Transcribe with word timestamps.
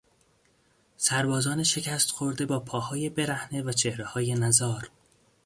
سربازان 0.97 1.63
شکست 1.63 2.11
خورده 2.11 2.45
با 2.45 2.59
پاهای 2.59 3.09
برهنه 3.09 3.61
و 3.63 3.71
چهرههای 3.71 4.33
نزار 4.33 4.89